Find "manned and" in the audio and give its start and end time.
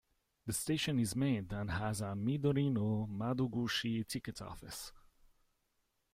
1.15-1.69